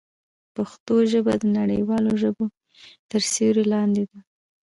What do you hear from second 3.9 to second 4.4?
ده.